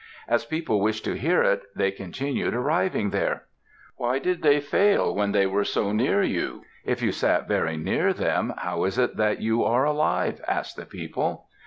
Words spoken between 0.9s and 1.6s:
to hear